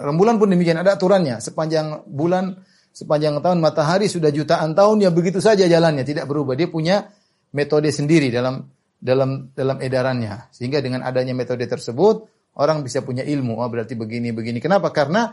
[0.07, 1.41] Rembulan pun demikian ada aturannya.
[1.41, 2.61] Sepanjang bulan,
[2.93, 6.55] sepanjang tahun matahari sudah jutaan tahun ya begitu saja jalannya, tidak berubah.
[6.55, 7.09] Dia punya
[7.57, 8.69] metode sendiri dalam
[9.03, 10.53] dalam dalam edarannya.
[10.55, 14.61] Sehingga dengan adanya metode tersebut, Orang bisa punya ilmu, oh berarti begini begini.
[14.61, 14.93] Kenapa?
[14.93, 15.33] Karena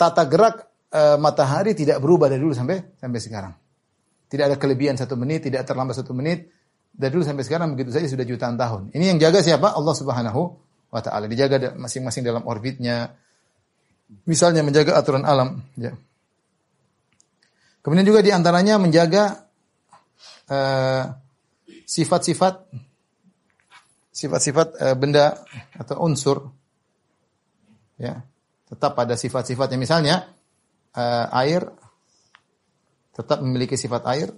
[0.00, 3.52] tata gerak e, matahari tidak berubah dari dulu sampai sampai sekarang.
[4.32, 6.48] Tidak ada kelebihan satu menit, tidak terlambat satu menit.
[6.94, 8.96] Dari dulu sampai sekarang begitu saja sudah jutaan tahun.
[8.96, 9.76] Ini yang jaga siapa?
[9.76, 10.40] Allah Subhanahu
[10.88, 11.28] wa taala.
[11.28, 13.12] Dijaga masing-masing dalam orbitnya.
[14.24, 15.92] Misalnya menjaga aturan alam, ya.
[17.84, 19.44] Kemudian juga di antaranya menjaga
[20.48, 21.04] eh,
[21.84, 22.93] sifat-sifat uh,
[24.14, 25.34] sifat-sifat e, benda
[25.74, 26.54] atau unsur
[27.98, 28.22] ya
[28.70, 29.78] tetap pada sifat-sifatnya.
[29.78, 30.30] Misalnya
[30.94, 31.66] e, air
[33.10, 34.30] tetap memiliki sifat air.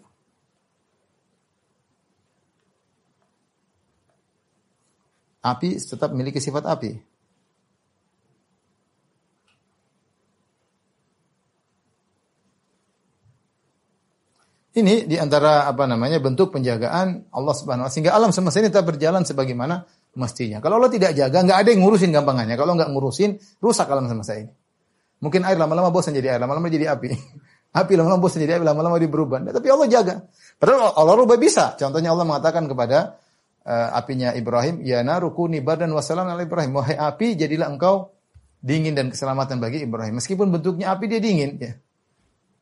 [5.47, 7.16] Api tetap memiliki sifat api
[14.77, 18.85] Ini di antara apa namanya bentuk penjagaan Allah Subhanahu Wa sehingga alam semesta ini tetap
[18.85, 20.61] berjalan sebagaimana mestinya.
[20.61, 22.61] Kalau Allah tidak jaga, nggak ada yang ngurusin gampangannya.
[22.61, 24.53] Kalau nggak ngurusin, rusak alam semesta ini.
[25.25, 27.09] Mungkin air lama-lama bosan jadi air, lama-lama jadi api.
[27.81, 29.41] api lama-lama bosan jadi api, lama-lama dia berubah.
[29.41, 30.29] Nah, tapi Allah jaga.
[30.61, 31.73] Padahal Allah rubah bisa.
[31.81, 33.17] Contohnya Allah mengatakan kepada
[33.65, 36.77] uh, apinya Ibrahim, ya narukuni badan wasalam ala Ibrahim.
[36.77, 38.13] Wahai api, jadilah engkau
[38.61, 40.21] dingin dan keselamatan bagi Ibrahim.
[40.21, 41.73] Meskipun bentuknya api dia dingin, ya.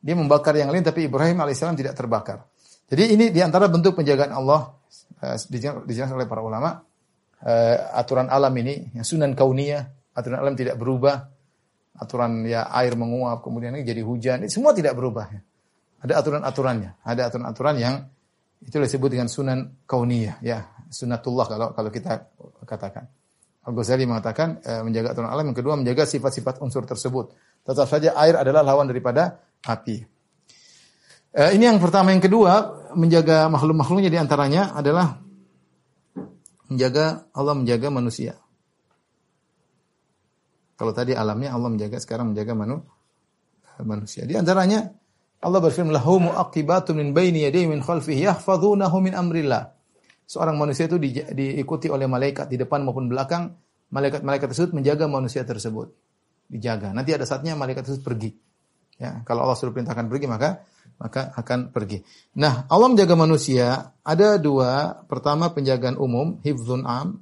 [0.04, 2.44] Dia membakar yang lain tapi Ibrahim alaihissalam tidak terbakar.
[2.84, 4.76] Jadi ini di antara bentuk penjagaan Allah
[5.24, 5.36] uh,
[5.88, 6.84] dijelaskan oleh para ulama.
[7.40, 11.32] Uh, aturan alam ini, yang sunan kauniyah, aturan alam tidak berubah.
[11.94, 15.30] Aturan ya air menguap kemudian ini jadi hujan, ini semua tidak berubah.
[16.04, 17.94] Ada aturan-aturannya, ada aturan-aturan yang
[18.60, 20.68] itu disebut dengan sunan kauniyah ya.
[20.90, 22.28] Sunnatullah kalau kalau kita
[22.66, 23.08] katakan.
[23.64, 27.32] Al-Ghazali mengatakan e, menjaga aturan alam, yang kedua menjaga sifat-sifat unsur tersebut.
[27.64, 29.96] Tetap saja air adalah lawan daripada api.
[31.34, 35.18] E, ini yang pertama, yang kedua menjaga makhluk-makhluknya di antaranya adalah
[36.70, 38.34] menjaga Allah menjaga manusia.
[40.74, 42.82] Kalau tadi alamnya Allah menjaga, sekarang menjaga manu,
[43.82, 44.26] manusia.
[44.26, 44.90] Di antaranya
[45.38, 49.74] Allah berfirman, "Lahu mu'aqibatun min baini yadayhi min khalfihi yahfazunahu min amrillah."
[50.24, 53.52] seorang manusia itu di, diikuti oleh malaikat di depan maupun belakang,
[53.92, 55.92] malaikat-malaikat tersebut menjaga manusia tersebut.
[56.48, 56.92] Dijaga.
[56.92, 58.30] Nanti ada saatnya malaikat tersebut pergi.
[58.98, 60.62] Ya, kalau Allah sudah perintahkan pergi maka
[60.94, 62.06] maka akan pergi.
[62.38, 65.02] Nah, Allah menjaga manusia ada dua.
[65.10, 67.18] Pertama penjagaan umum, hifzun am.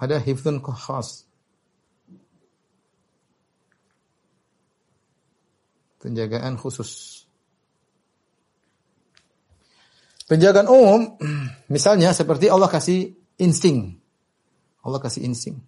[0.00, 1.30] Ada hifzun khas.
[6.00, 7.22] penjagaan khusus.
[10.30, 11.18] Penjagaan umum,
[11.74, 13.98] misalnya seperti Allah kasih insting.
[14.86, 15.58] Allah kasih insting.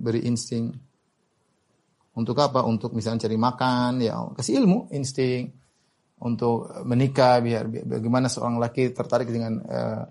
[0.00, 0.72] Beri insting.
[2.16, 2.64] Untuk apa?
[2.64, 5.52] Untuk misalnya cari makan, ya kasih ilmu, insting.
[6.24, 10.02] Untuk menikah, biar, biar bagaimana seorang laki tertarik dengan uh,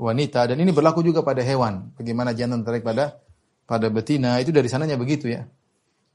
[0.00, 0.48] wanita.
[0.48, 1.92] Dan ini berlaku juga pada hewan.
[2.00, 3.20] Bagaimana jantan tertarik pada
[3.68, 5.44] pada betina, itu dari sananya begitu ya.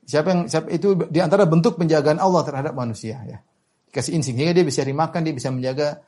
[0.01, 3.37] Siapa yang siapa itu di antara bentuk penjagaan Allah terhadap manusia ya.
[3.93, 6.01] Kasih insting sehingga dia bisa dimakan, dia bisa menjaga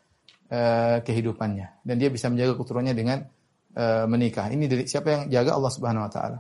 [0.49, 3.19] uh, kehidupannya dan dia bisa menjaga keturunannya dengan
[3.77, 4.49] uh, menikah.
[4.49, 6.39] Ini dari siapa yang jaga Allah Subhanahu wa taala.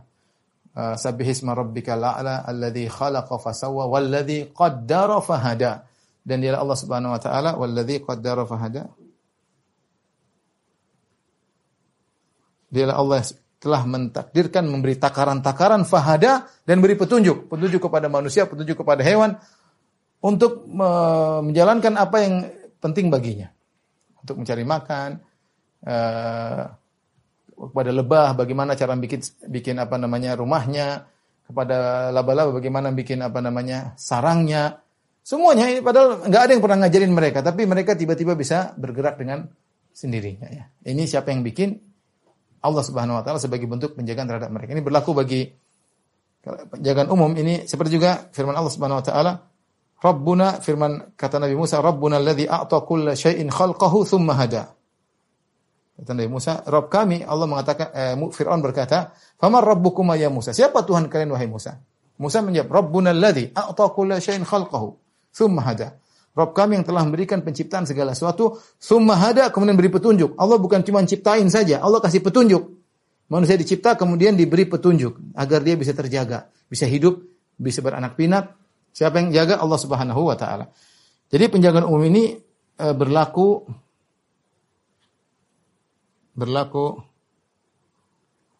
[0.73, 5.85] Uh, Sabbihisma rabbikal a'la alladzi khalaqa fasawwa walladzi qaddara fahada.
[6.23, 8.89] Dan dia Allah Subhanahu wa taala walladzi qaddara fahada.
[12.73, 13.21] Dialah Allah
[13.61, 19.37] telah mentakdirkan memberi takaran-takaran fahada dan beri petunjuk, petunjuk kepada manusia, petunjuk kepada hewan
[20.25, 22.35] untuk menjalankan apa yang
[22.81, 23.52] penting baginya.
[24.23, 25.09] Untuk mencari makan,
[25.83, 26.63] uh,
[27.53, 31.05] kepada lebah bagaimana cara bikin bikin apa namanya rumahnya,
[31.43, 34.79] kepada laba-laba bagaimana bikin apa namanya sarangnya.
[35.23, 39.47] Semuanya ini padahal nggak ada yang pernah ngajarin mereka, tapi mereka tiba-tiba bisa bergerak dengan
[39.93, 40.65] sendirinya ya.
[40.83, 41.79] Ini siapa yang bikin?
[42.63, 44.71] Allah Subhanahu wa taala sebagai bentuk penjagaan terhadap mereka.
[44.71, 45.51] Ini berlaku bagi
[46.43, 49.31] penjagaan umum ini seperti juga firman Allah Subhanahu wa taala
[50.03, 54.75] Rabbuna firman kata Nabi Musa Rabbuna alladzi a'ta kulla syai'in khalqahu thumma hada.
[55.95, 60.83] Kata Nabi Musa, Rabb kami Allah mengatakan eh, Firaun berkata, "Faman rabbukuma ya Musa?" Siapa
[60.83, 61.79] Tuhan kalian wahai Musa?
[62.19, 64.87] Musa menjawab, "Rabbuna alladzi a'ta kulla syai'in khalqahu
[65.31, 70.33] thumma hada." Rob kami yang telah memberikan penciptaan segala sesuatu, summa hada kemudian beri petunjuk.
[70.33, 72.73] Allah bukan cuma ciptain saja, Allah kasih petunjuk.
[73.29, 77.21] Manusia dicipta kemudian diberi petunjuk agar dia bisa terjaga, bisa hidup,
[77.53, 78.49] bisa beranak pinak.
[78.93, 79.57] Siapa yang jaga?
[79.57, 80.69] Allah Subhanahu wa taala.
[81.33, 82.37] Jadi penjagaan umum ini
[82.77, 83.65] e, berlaku
[86.37, 86.97] berlaku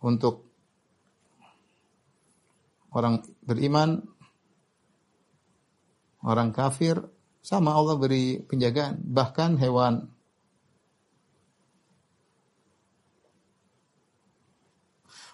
[0.02, 0.46] untuk
[2.94, 4.02] orang beriman,
[6.22, 7.02] orang kafir,
[7.42, 10.13] sama Allah beri penjagaan, bahkan hewan.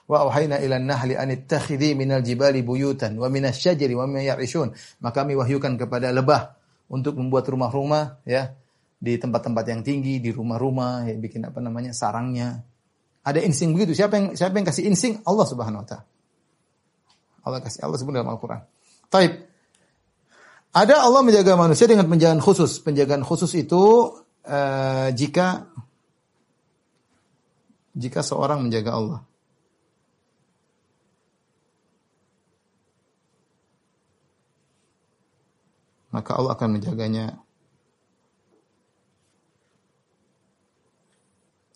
[0.10, 4.10] Wa auhayna ila nahli an ittakhidhi minal jibali buyutan wa minas syajari wa.
[4.10, 6.58] Maka kami wahyukan kepada lebah
[6.90, 8.58] untuk membuat rumah-rumah ya
[8.98, 12.66] di tempat-tempat yang tinggi, di rumah-rumah, ya bikin apa namanya sarangnya.
[13.22, 13.94] Ada insting begitu.
[13.94, 15.22] Siapa yang siapa yang kasih insting?
[15.30, 16.06] Allah Subhanahu wa taala.
[17.46, 18.66] Allah kasih Allah sebut dalam Al-Qur'an.
[19.14, 19.46] Taib.
[20.74, 22.82] Ada Allah menjaga manusia dengan penjagaan khusus.
[22.82, 24.10] Penjagaan khusus itu
[24.50, 25.70] uh, jika
[27.94, 29.20] jika seorang menjaga Allah.
[36.20, 37.40] Maka Allah akan menjaganya.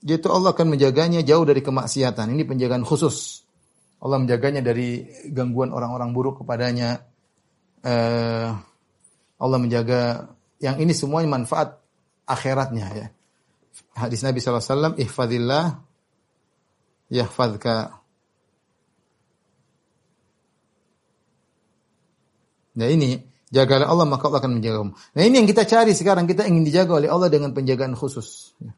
[0.03, 2.27] Yaitu Allah akan menjaganya jauh dari kemaksiatan.
[2.36, 3.47] Ini penjagaan khusus.
[4.03, 7.08] Allah menjaganya dari gangguan orang-orang buruk kepadanya.
[7.79, 8.51] Uh,
[9.39, 10.27] Allah menjaga
[10.60, 11.79] yang ini semuanya manfaat
[12.27, 13.08] akhiratnya ya.
[13.95, 15.79] Hadis Nabi SAW, ihfadillah
[17.12, 18.03] yahfadka.
[22.73, 24.91] Nah ini, jagalah Allah maka Allah akan menjagamu.
[24.97, 28.57] Nah ini yang kita cari sekarang, kita ingin dijaga oleh Allah dengan penjagaan khusus.
[28.57, 28.73] Ya.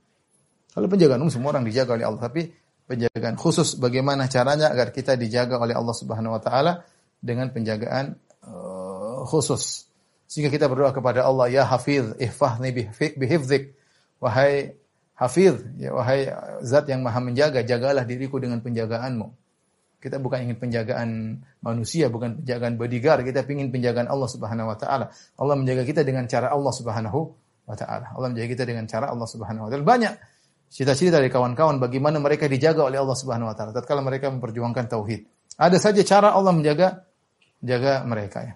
[0.76, 2.52] Kalau penjagaan umum semua orang dijaga oleh Allah, tapi
[2.84, 6.84] penjagaan khusus bagaimana caranya agar kita dijaga oleh Allah Subhanahu wa taala
[7.24, 9.88] dengan penjagaan uh, khusus.
[10.28, 12.76] Sehingga kita berdoa kepada Allah, ya Hafiz, ihfahni
[13.16, 13.72] bihifzik.
[14.20, 14.76] Wahai
[15.16, 16.28] Hafiz, ya wahai
[16.60, 19.45] zat yang maha menjaga, jagalah diriku dengan penjagaanmu.
[20.06, 25.10] Kita bukan ingin penjagaan manusia, bukan penjagaan bodyguard, kita ingin penjagaan Allah Subhanahu wa taala.
[25.42, 27.20] Allah menjaga kita dengan cara Allah Subhanahu
[27.66, 28.14] wa taala.
[28.14, 29.82] Allah menjaga kita dengan cara Allah Subhanahu wa taala.
[29.82, 30.14] Banyak
[30.70, 35.26] cita-cita dari kawan-kawan bagaimana mereka dijaga oleh Allah Subhanahu wa taala tatkala mereka memperjuangkan tauhid.
[35.58, 37.02] Ada saja cara Allah menjaga
[37.66, 38.54] jaga mereka ya.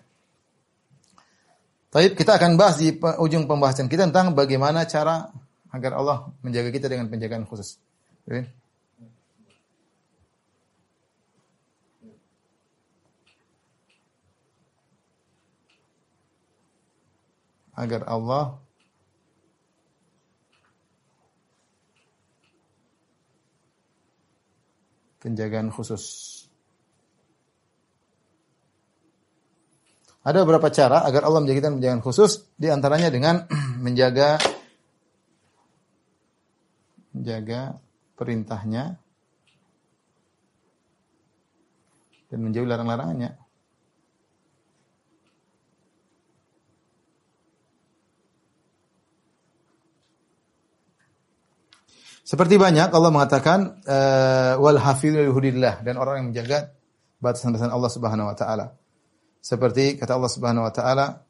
[1.89, 5.33] Baik, kita akan bahas di ujung pembahasan kita tentang bagaimana cara
[5.73, 7.81] agar Allah menjaga kita dengan penjagaan khusus.
[17.79, 18.59] Agar Allah
[25.19, 26.35] penjagaan khusus.
[30.23, 33.47] Ada beberapa cara agar Allah menjaga kita penjagaan khusus, di antaranya dengan
[33.85, 34.39] menjaga
[37.15, 37.79] menjaga
[38.19, 38.99] perintahnya
[42.29, 43.48] dan menjauhi larang-larangannya.
[52.29, 56.77] Seperti banyak Allah mengatakan uh, wal hafizul hudillah dan orang yang menjaga
[57.17, 58.77] batasan-batasan Allah Subhanahu wa taala.
[59.41, 61.25] Seperti kata Allah Subhanahu wa taala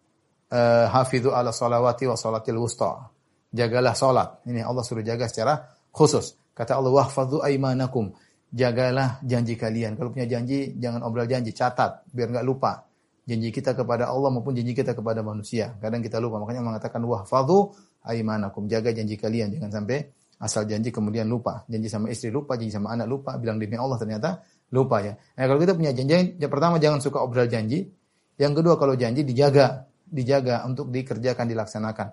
[0.52, 3.16] uh, hafizu ala salawati wa salatil wusta.
[3.48, 4.44] Jagalah salat.
[4.44, 6.36] Ini Allah suruh jaga secara khusus.
[6.52, 8.12] Kata Allah wahfazu aimanakum.
[8.52, 9.96] Jagalah janji kalian.
[9.96, 12.92] Kalau punya janji jangan obrol janji, catat biar enggak lupa.
[13.24, 15.80] Janji kita kepada Allah maupun janji kita kepada manusia.
[15.80, 16.44] Kadang kita lupa.
[16.44, 17.72] Makanya mengatakan wahfazu
[18.04, 18.68] aimanakum.
[18.68, 21.68] Jaga janji kalian jangan sampai asal janji kemudian lupa.
[21.68, 24.40] Janji sama istri lupa, janji sama anak lupa, bilang demi Allah ternyata
[24.72, 25.14] lupa ya.
[25.36, 27.92] Nah, kalau kita punya janji, yang pertama jangan suka obral janji.
[28.40, 32.08] Yang kedua kalau janji dijaga, dijaga untuk dikerjakan, dilaksanakan.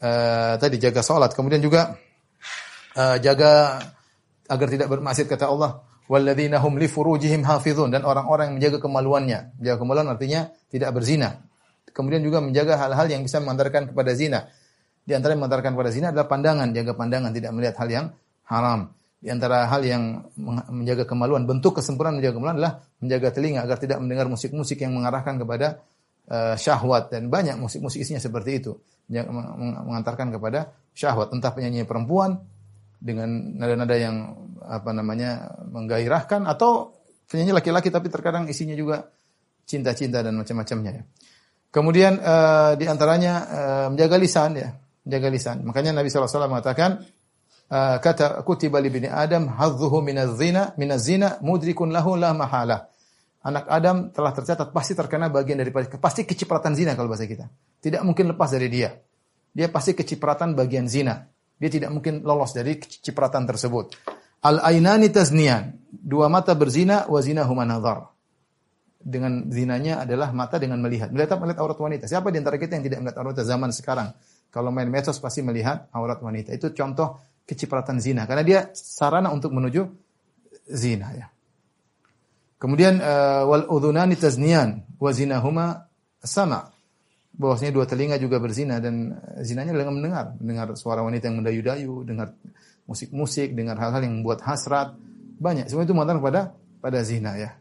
[0.00, 1.98] Uh, tadi jaga sholat, kemudian juga
[2.96, 3.82] uh, jaga
[4.46, 5.82] agar tidak bermaksiat kata Allah.
[6.10, 9.58] Walladzina hum li furujihim hafizun dan orang-orang yang menjaga kemaluannya.
[9.62, 11.46] Menjaga kemaluan artinya tidak berzina.
[11.90, 14.50] Kemudian juga menjaga hal-hal yang bisa mengantarkan kepada zina.
[15.10, 18.06] Di antara yang mengantarkan pada zina adalah pandangan, jaga pandangan, tidak melihat hal yang
[18.46, 18.94] haram.
[19.18, 20.22] Di antara hal yang
[20.70, 25.34] menjaga kemaluan, bentuk kesempurnaan menjaga kemaluan adalah menjaga telinga agar tidak mendengar musik-musik yang mengarahkan
[25.34, 25.82] kepada
[26.30, 28.78] uh, syahwat dan banyak musik-musik isinya seperti itu
[29.10, 32.38] mengantarkan kepada syahwat entah penyanyi perempuan
[33.02, 36.94] dengan nada-nada yang apa namanya menggairahkan atau
[37.26, 39.10] penyanyi laki-laki tapi terkadang isinya juga
[39.66, 41.04] cinta-cinta dan macam-macamnya ya.
[41.74, 44.70] Kemudian uh, di antaranya uh, menjaga lisan ya
[45.04, 45.64] jaga lisan.
[45.64, 47.04] Makanya Nabi SAW mengatakan,
[47.70, 52.90] uh, kata kutiba li bini Adam hadzuhu minaz zina minaz zina mudrikun lahu la mahala.
[53.40, 57.48] Anak Adam telah tercatat pasti terkena bagian dari pasti kecipratan zina kalau bahasa kita.
[57.80, 58.92] Tidak mungkin lepas dari dia.
[59.50, 61.24] Dia pasti kecipratan bagian zina.
[61.56, 63.96] Dia tidak mungkin lolos dari kecipratan tersebut.
[64.44, 65.72] Al ainani taznian.
[65.88, 67.64] Dua mata berzina wa zina huma.
[69.00, 71.08] Dengan zinanya adalah mata dengan melihat.
[71.08, 72.04] Melihat Melihat aurat wanita.
[72.04, 74.12] Siapa di antara kita yang tidak melihat aurat zaman sekarang?
[74.50, 76.50] Kalau main medsos pasti melihat aurat wanita.
[76.50, 79.82] Itu contoh kecipratan zina karena dia sarana untuk menuju
[80.70, 81.26] zina ya.
[82.60, 85.66] Kemudian uh, wal udhunani tazniyan wa zinahuma
[86.20, 86.68] sama.
[87.30, 92.36] Bahwasanya dua telinga juga berzina dan zinanya dengan mendengar, mendengar suara wanita yang mendayu-dayu, dengar
[92.84, 94.92] musik-musik, dengar hal-hal yang membuat hasrat.
[95.40, 96.40] Banyak semua itu mengantar kepada
[96.84, 97.56] pada zina ya.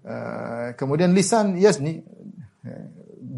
[0.00, 2.06] Uh, kemudian lisan yasni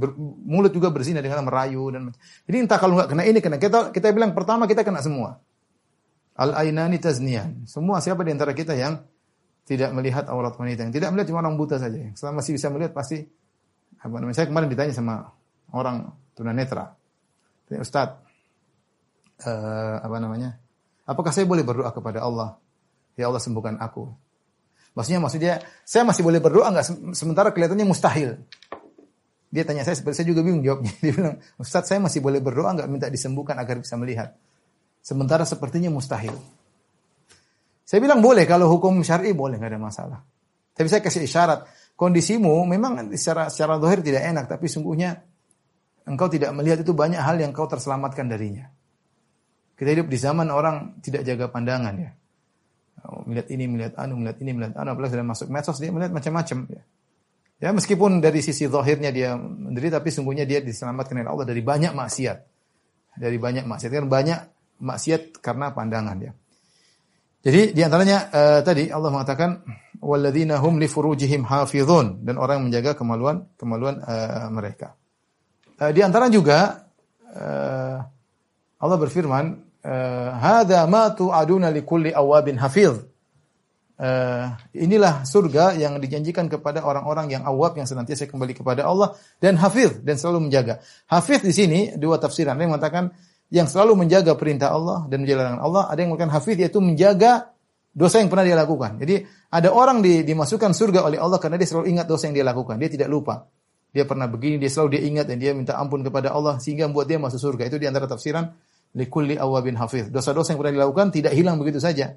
[0.02, 2.10] ber, mulut juga berzina dengan merayu dan
[2.50, 5.38] jadi entah kalau nggak kena ini kena kita kita bilang pertama kita kena semua.
[6.34, 8.98] Al ainani taznian semua siapa di antara kita yang
[9.62, 12.02] tidak melihat aurat wanita yang tidak melihat cuma orang buta saja.
[12.18, 13.22] Selama masih bisa melihat pasti
[14.02, 15.30] apa namanya saya kemarin ditanya sama
[15.70, 16.98] orang tunanetra.
[17.72, 18.18] Ustaz
[19.46, 20.58] uh, apa namanya
[21.06, 22.58] apakah saya boleh berdoa kepada Allah?
[23.14, 24.10] Ya Allah sembuhkan aku.
[24.92, 25.52] Maksudnya maksudnya
[25.88, 27.16] saya masih boleh berdoa nggak?
[27.16, 28.40] Sementara kelihatannya mustahil
[29.52, 30.88] dia tanya saya, saya juga bingung jawabnya.
[31.04, 34.32] Dia bilang, Ustaz saya masih boleh berdoa nggak minta disembuhkan agar bisa melihat.
[35.04, 36.32] Sementara sepertinya mustahil.
[37.84, 40.18] Saya bilang boleh kalau hukum syar'i boleh nggak ada masalah.
[40.72, 41.68] Tapi saya kasih isyarat,
[42.00, 45.20] kondisimu memang secara secara dohir tidak enak, tapi sungguhnya
[46.08, 48.72] engkau tidak melihat itu banyak hal yang kau terselamatkan darinya.
[49.76, 52.10] Kita hidup di zaman orang tidak jaga pandangan ya.
[53.28, 56.58] Melihat ini, melihat anu, melihat ini, melihat anu, apalagi sudah masuk medsos dia melihat macam-macam
[56.72, 56.82] ya.
[57.62, 61.94] Ya meskipun dari sisi zahirnya dia menderita tapi sungguhnya dia diselamatkan oleh Allah dari banyak
[61.94, 62.38] maksiat.
[63.14, 63.90] Dari banyak maksiat.
[63.94, 64.38] Kan banyak
[64.82, 66.34] maksiat karena pandangan ya.
[67.42, 69.62] Jadi di antaranya uh, tadi Allah mengatakan
[70.02, 74.98] walladzina hum li furujihim hafizun dan orang yang menjaga kemaluan kemaluan uh, mereka.
[75.78, 76.86] Uh, di antara juga
[77.30, 77.98] uh,
[78.82, 79.70] Allah berfirman
[80.38, 82.94] hadza ma tu'aduna likulli awabin hafiz.
[84.02, 89.54] Uh, inilah surga yang dijanjikan kepada orang-orang yang awab yang senantiasa kembali kepada Allah dan
[89.62, 90.82] hafiz dan selalu menjaga.
[91.06, 92.58] Hafiz di sini dua tafsiran.
[92.58, 93.04] Ada yang mengatakan
[93.52, 97.54] yang selalu menjaga perintah Allah dan menjalankan Allah, ada yang mengatakan hafiz yaitu menjaga
[97.94, 98.98] dosa yang pernah dia lakukan.
[98.98, 99.22] Jadi
[99.52, 102.80] ada orang di, dimasukkan surga oleh Allah karena dia selalu ingat dosa yang dia lakukan.
[102.80, 103.46] Dia tidak lupa.
[103.92, 107.12] Dia pernah begini, dia selalu dia ingat dan dia minta ampun kepada Allah sehingga membuat
[107.12, 107.68] dia masuk surga.
[107.68, 108.48] Itu di antara tafsiran
[108.96, 110.08] likulli awabin hafiz.
[110.08, 112.16] Dosa-dosa yang pernah dilakukan tidak hilang begitu saja.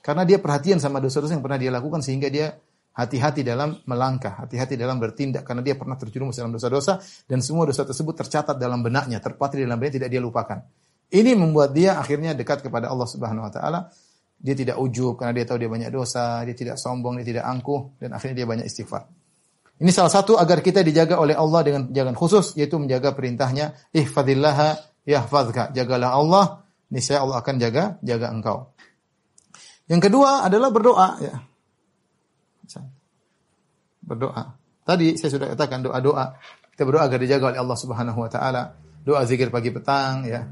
[0.00, 2.56] Karena dia perhatian sama dosa-dosa yang pernah dia lakukan sehingga dia
[2.96, 6.98] hati-hati dalam melangkah, hati-hati dalam bertindak karena dia pernah terjerumus dalam dosa-dosa
[7.28, 10.58] dan semua dosa tersebut tercatat dalam benaknya, terpatri dalam benaknya tidak dia lupakan.
[11.10, 13.80] Ini membuat dia akhirnya dekat kepada Allah Subhanahu wa taala.
[14.40, 18.00] Dia tidak ujub karena dia tahu dia banyak dosa, dia tidak sombong, dia tidak angkuh
[18.00, 19.04] dan akhirnya dia banyak istighfar.
[19.80, 24.76] Ini salah satu agar kita dijaga oleh Allah dengan jagaan khusus yaitu menjaga perintahnya ihfadillaha
[25.04, 25.76] yahfazka.
[25.76, 28.72] Jagalah Allah, niscaya Allah akan jaga jaga engkau.
[29.90, 31.34] Yang kedua adalah berdoa ya.
[34.06, 34.54] Berdoa.
[34.86, 36.38] Tadi saya sudah katakan doa-doa.
[36.70, 38.78] Kita berdoa agar dijaga oleh Allah Subhanahu wa taala.
[39.02, 40.46] Doa zikir pagi petang ya.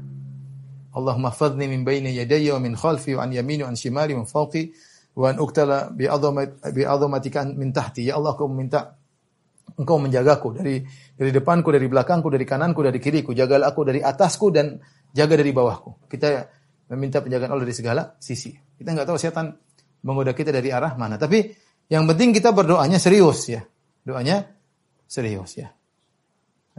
[0.91, 4.27] Allahumma fadni min baini yadayya wa min khalfi wa an yamini wa an shimali wa
[4.27, 4.75] fawqi
[5.15, 6.11] wa an uktala bi
[6.75, 8.11] bi azamatika min tahti.
[8.11, 8.99] Ya Allah, aku meminta
[9.79, 10.83] Engkau menjagaku dari
[11.15, 13.31] dari depanku, dari belakangku, dari kananku, dari kiriku.
[13.31, 14.75] Jagalah aku dari atasku dan
[15.15, 16.11] jaga dari bawahku.
[16.11, 16.43] Kita
[16.91, 18.68] meminta penjagaan Allah dari segala sisi.
[18.79, 19.51] Kita nggak tahu setan
[20.07, 21.19] menggoda kita dari arah mana.
[21.19, 21.51] Tapi
[21.91, 23.59] yang penting kita berdoanya serius ya.
[24.07, 24.47] Doanya
[25.03, 25.67] serius ya.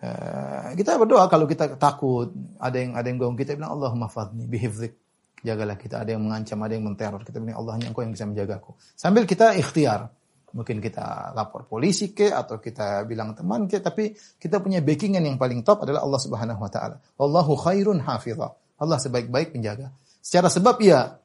[0.00, 4.48] Uh, kita berdoa kalau kita takut, ada yang ada yang ganggu kita bilang Allahumma fadni
[4.48, 4.96] bihifzik.
[5.40, 7.20] Jagalah kita, ada yang mengancam, ada yang menteror.
[7.20, 8.76] Kita bilang Allah hanya Engkau yang bisa menjagaku.
[8.96, 10.08] Sambil kita ikhtiar.
[10.50, 15.38] Mungkin kita lapor polisi ke atau kita bilang teman ke, tapi kita punya backingan yang
[15.38, 16.96] paling top adalah Allah Subhanahu wa taala.
[17.14, 18.50] Wallahu khairun hafizah.
[18.82, 19.94] Allah sebaik-baik penjaga.
[20.18, 21.20] Secara sebab ya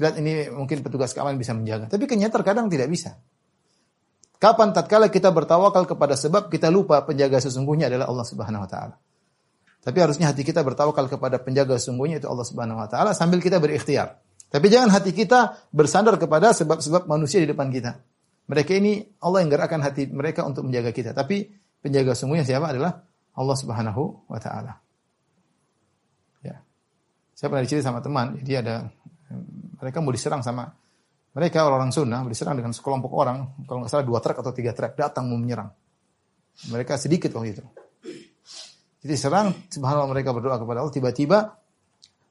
[0.00, 3.20] lihat ini mungkin petugas keamanan bisa menjaga, tapi kenyataan terkadang tidak bisa.
[4.40, 8.96] Kapan tatkala kita bertawakal kepada sebab kita lupa penjaga sesungguhnya adalah Allah Subhanahu wa taala.
[9.84, 13.60] Tapi harusnya hati kita bertawakal kepada penjaga sesungguhnya itu Allah Subhanahu wa taala sambil kita
[13.60, 14.16] berikhtiar.
[14.48, 18.00] Tapi jangan hati kita bersandar kepada sebab-sebab manusia di depan kita.
[18.48, 21.12] Mereka ini Allah yang gerakkan hati mereka untuk menjaga kita.
[21.12, 21.52] Tapi
[21.84, 23.04] penjaga sesungguhnya siapa adalah
[23.36, 24.80] Allah Subhanahu wa taala.
[26.40, 26.64] Ya.
[27.36, 28.74] Saya pernah dicerita sama teman, jadi ada
[29.80, 30.68] mereka mau diserang sama
[31.30, 34.98] mereka orang-orang sunnah diserang dengan sekelompok orang, kalau nggak salah dua truk atau tiga truk
[34.98, 35.70] datang mau menyerang.
[36.74, 37.64] Mereka sedikit waktu itu.
[39.00, 41.38] Jadi serang, subhanallah mereka berdoa kepada Allah, tiba-tiba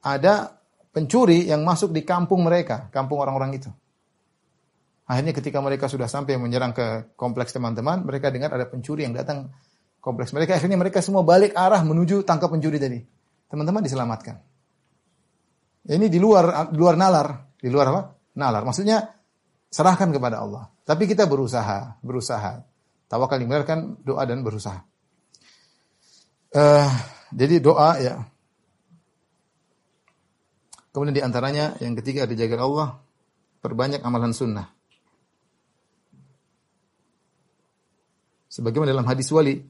[0.04, 0.52] ada
[0.92, 3.70] pencuri yang masuk di kampung mereka, kampung orang-orang itu.
[5.08, 9.50] Akhirnya ketika mereka sudah sampai menyerang ke kompleks teman-teman, mereka dengar ada pencuri yang datang
[9.98, 10.54] kompleks mereka.
[10.54, 13.00] Akhirnya mereka semua balik arah menuju tangkap pencuri tadi.
[13.50, 14.38] Teman-teman diselamatkan.
[15.86, 18.02] Ini di luar di luar nalar, di luar apa?
[18.36, 18.62] nalar.
[18.64, 19.04] Maksudnya
[19.70, 20.68] serahkan kepada Allah.
[20.84, 22.60] Tapi kita berusaha, berusaha.
[23.10, 24.82] Tawakal kan doa dan berusaha.
[26.50, 26.90] Uh,
[27.30, 28.26] jadi doa ya.
[30.90, 32.98] Kemudian di antaranya yang ketiga ada Allah,
[33.62, 34.66] perbanyak amalan sunnah.
[38.50, 39.62] Sebagaimana dalam hadis wali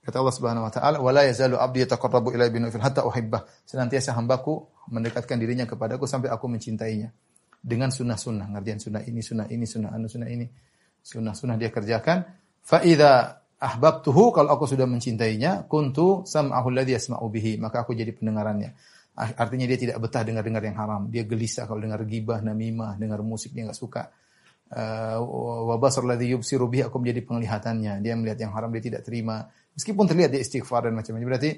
[0.00, 4.64] kata Allah Subhanahu wa taala, "Wala yazalu 'abdi yataqarrabu ilayya bin hatta uhibbah." Senantiasa hambaku
[4.90, 7.14] mendekatkan dirinya kepadaku sampai aku mencintainya
[7.60, 10.46] dengan sunnah-sunnah, ngerjain sunnah ini, sunnah ini, sunnah anu, sunnah ini.
[11.00, 12.24] Sunnah-sunnah dia kerjakan.
[12.60, 18.12] Fa idza ahbabtuhu kalau aku sudah mencintainya, kuntu sam'ahu alladhi yasma'u bihi, maka aku jadi
[18.16, 18.72] pendengarannya.
[19.20, 21.02] Artinya dia tidak betah dengar-dengar yang haram.
[21.12, 24.02] Dia gelisah kalau dengar gibah, namimah, dengar musik dia enggak suka.
[24.70, 25.18] Uh,
[25.66, 28.00] wa basar aku menjadi penglihatannya.
[28.00, 29.44] Dia melihat yang haram dia tidak terima.
[29.76, 31.26] Meskipun terlihat dia istighfar dan macam-macam.
[31.36, 31.50] Berarti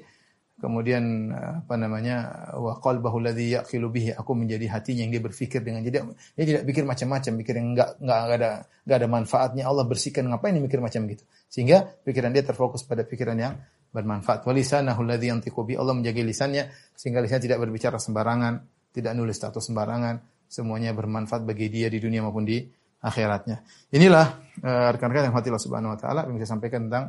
[0.63, 6.07] kemudian apa namanya wa qalbahu alladhi yaqilu aku menjadi hatinya yang dia berpikir dengan jadi
[6.39, 8.51] dia tidak pikir macam-macam pikir yang enggak enggak ada
[8.87, 9.63] enggak ada manfaatnya.
[9.67, 11.27] Allah bersihkan ngapain mikir macam gitu?
[11.51, 13.59] Sehingga pikiran dia terfokus pada pikiran yang
[13.91, 14.47] bermanfaat.
[14.47, 19.67] Walisanahu alladhi yantiqu bi Allah menjaga lisannya sehingga lisannya tidak berbicara sembarangan tidak nulis status
[19.67, 20.47] sembarangan.
[20.47, 22.61] Semuanya bermanfaat bagi dia di dunia maupun di
[23.01, 23.65] akhiratnya.
[23.89, 24.25] Inilah
[24.61, 27.05] uh, rekan-rekan yang hati Allah Subhanahu wa taala yang saya sampaikan tentang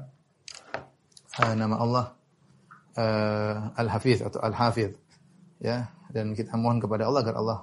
[1.44, 2.04] uh, nama Allah
[2.98, 4.94] uh, al-hafiz atau al-hafiz
[5.62, 7.58] ya dan kita mohon kepada Allah agar Allah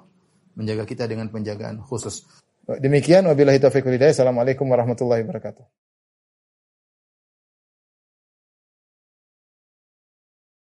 [0.56, 2.28] menjaga kita dengan penjagaan khusus.
[2.68, 4.14] Demikian wabillahi taufiq walhidayah.
[4.14, 5.66] Assalamualaikum warahmatullahi wabarakatuh.